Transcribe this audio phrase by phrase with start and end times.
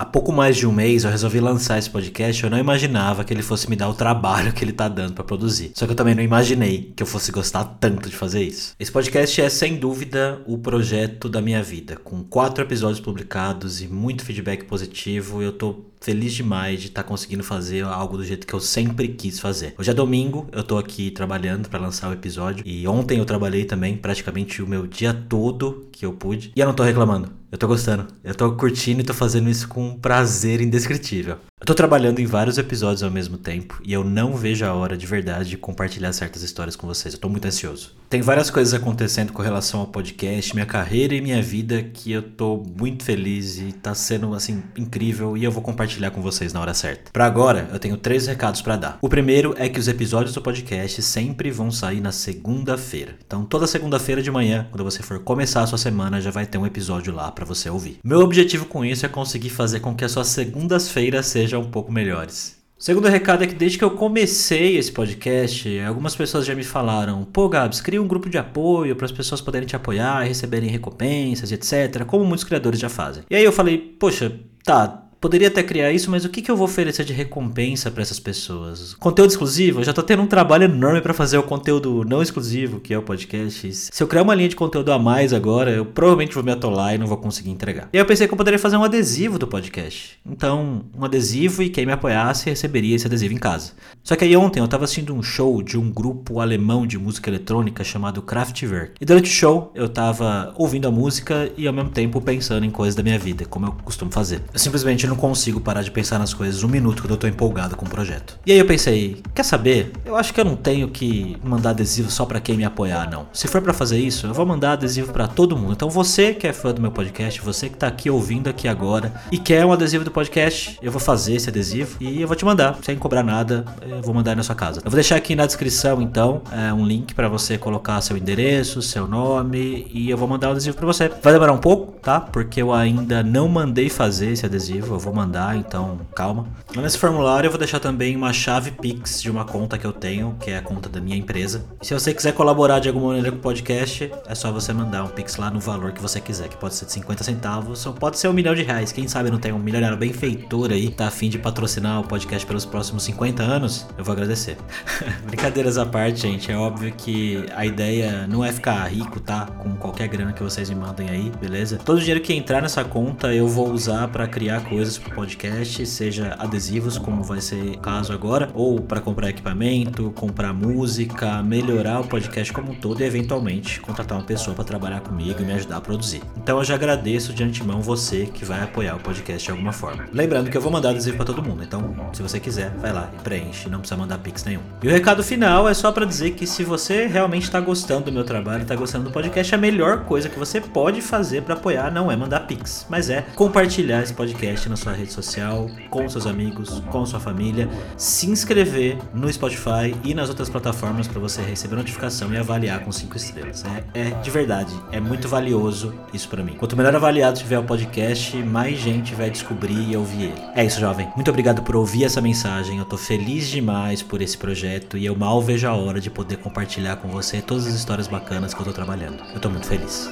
[0.00, 2.42] Há pouco mais de um mês eu resolvi lançar esse podcast.
[2.42, 5.22] Eu não imaginava que ele fosse me dar o trabalho que ele tá dando para
[5.22, 5.72] produzir.
[5.74, 8.74] Só que eu também não imaginei que eu fosse gostar tanto de fazer isso.
[8.80, 13.88] Esse podcast é sem dúvida o projeto da minha vida, com quatro episódios publicados e
[13.88, 15.42] muito feedback positivo.
[15.42, 19.08] Eu tô feliz demais de estar tá conseguindo fazer algo do jeito que eu sempre
[19.08, 19.74] quis fazer.
[19.78, 23.66] Hoje é domingo, eu tô aqui trabalhando para lançar o episódio e ontem eu trabalhei
[23.66, 27.38] também praticamente o meu dia todo que eu pude e eu não tô reclamando.
[27.50, 28.06] Eu tô gostando.
[28.22, 31.36] Eu tô curtindo e tô fazendo isso com um prazer indescritível.
[31.60, 34.96] Eu tô trabalhando em vários episódios ao mesmo tempo e eu não vejo a hora
[34.96, 37.12] de verdade de compartilhar certas histórias com vocês.
[37.12, 37.94] Eu tô muito ansioso.
[38.08, 42.22] Tem várias coisas acontecendo com relação ao podcast, minha carreira e minha vida que eu
[42.22, 46.62] tô muito feliz e tá sendo assim incrível e eu vou compartilhar com vocês na
[46.62, 47.12] hora certa.
[47.12, 48.98] Para agora, eu tenho três recados para dar.
[49.02, 53.16] O primeiro é que os episódios do podcast sempre vão sair na segunda-feira.
[53.24, 56.56] Então, toda segunda-feira de manhã, quando você for começar a sua semana, já vai ter
[56.56, 57.98] um episódio lá para você ouvir.
[58.02, 61.70] Meu objetivo com isso é conseguir fazer com que as suas segundas-feiras sejam sejam um
[61.70, 62.58] pouco melhores.
[62.78, 66.64] O segundo recado é que desde que eu comecei esse podcast, algumas pessoas já me
[66.64, 70.70] falaram: pô, Gabs, cria um grupo de apoio para as pessoas poderem te apoiar, receberem
[70.70, 73.24] recompensas, etc., como muitos criadores já fazem.
[73.28, 74.32] E aí eu falei: poxa,
[74.64, 78.02] tá, poderia até criar isso, mas o que, que eu vou oferecer de recompensa para
[78.02, 78.94] essas pessoas?
[78.94, 79.80] Conteúdo exclusivo?
[79.80, 82.98] Eu já tô tendo um trabalho enorme para fazer o conteúdo não exclusivo, que é
[82.98, 83.90] o podcast.
[83.92, 86.94] Se eu criar uma linha de conteúdo a mais agora, eu provavelmente vou me atolar
[86.94, 87.88] e não vou conseguir entregar.
[87.92, 90.18] E aí eu pensei que eu poderia fazer um adesivo do podcast.
[90.24, 93.72] Então, um adesivo e quem me apoiasse receberia esse adesivo em casa.
[94.02, 97.28] Só que aí ontem eu tava assistindo um show de um grupo alemão de música
[97.28, 98.94] eletrônica chamado Kraftwerk.
[98.98, 102.70] E durante o show eu tava ouvindo a música e ao mesmo tempo pensando em
[102.70, 104.42] coisas da minha vida, como eu costumo fazer.
[104.52, 107.76] Eu simplesmente não consigo parar de pensar nas coisas um minuto quando eu tô empolgado
[107.76, 108.38] com o projeto.
[108.46, 109.92] E aí eu pensei, quer saber?
[110.04, 113.26] Eu acho que eu não tenho que mandar adesivo só para quem me apoiar, não.
[113.32, 115.72] Se for para fazer isso, eu vou mandar adesivo para todo mundo.
[115.72, 119.12] Então você que é fã do meu podcast, você que tá aqui ouvindo aqui agora
[119.30, 122.44] e quer um adesivo do podcast, eu vou fazer esse adesivo e eu vou te
[122.44, 124.80] mandar, sem cobrar nada, eu vou mandar na sua casa.
[124.84, 128.80] Eu vou deixar aqui na descrição então é, um link para você colocar seu endereço,
[128.80, 131.10] seu nome e eu vou mandar o adesivo para você.
[131.22, 132.20] Vai demorar um pouco, tá?
[132.20, 134.94] Porque eu ainda não mandei fazer esse adesivo.
[134.94, 136.46] Eu vou mandar, então calma.
[136.76, 140.36] Nesse formulário eu vou deixar também uma chave Pix de uma conta que eu tenho,
[140.40, 141.64] que é a conta da minha empresa.
[141.80, 145.04] E se você quiser colaborar de alguma maneira com o podcast, é só você mandar
[145.04, 147.92] um Pix lá no valor que você quiser, que pode ser de 50 centavos, ou
[147.92, 148.92] pode ser um milhão de reais.
[148.92, 152.64] Quem sabe não tem um milionário benfeitor aí, tá afim de patrocinar o podcast pelos
[152.64, 154.56] próximos 50 anos, eu vou agradecer.
[155.26, 159.46] Brincadeiras à parte, gente, é óbvio que a ideia não é ficar rico, tá?
[159.46, 161.78] Com qualquer grana que vocês me mandem aí, beleza?
[161.90, 165.84] Todo o dinheiro que entrar nessa conta eu vou usar para criar coisas pro podcast,
[165.86, 171.98] seja adesivos, como vai ser o caso agora, ou para comprar equipamento, comprar música, melhorar
[171.98, 175.52] o podcast como um todo e eventualmente contratar uma pessoa para trabalhar comigo e me
[175.52, 176.22] ajudar a produzir.
[176.36, 180.04] Então eu já agradeço de antemão você que vai apoiar o podcast de alguma forma.
[180.12, 183.10] Lembrando que eu vou mandar adesivo para todo mundo, então se você quiser, vai lá
[183.18, 184.62] e preenche, não precisa mandar pix nenhum.
[184.80, 188.12] E o recado final é só para dizer que se você realmente está gostando do
[188.12, 191.56] meu trabalho, está gostando do podcast, a melhor coisa que você pode fazer para
[191.88, 196.26] não é mandar pix, mas é compartilhar esse podcast na sua rede social, com seus
[196.26, 201.76] amigos, com sua família, se inscrever no Spotify e nas outras plataformas para você receber
[201.76, 203.64] notificação e avaliar com 5 estrelas.
[203.94, 206.54] É, é, de verdade, é muito valioso isso para mim.
[206.54, 210.42] Quanto melhor avaliado tiver o podcast, mais gente vai descobrir e ouvir ele.
[210.54, 211.08] É isso, jovem.
[211.14, 212.78] Muito obrigado por ouvir essa mensagem.
[212.78, 216.38] Eu tô feliz demais por esse projeto e eu mal vejo a hora de poder
[216.38, 219.22] compartilhar com você todas as histórias bacanas que eu tô trabalhando.
[219.34, 220.10] Eu tô muito feliz.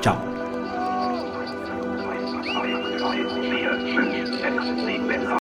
[0.00, 0.43] Tchau.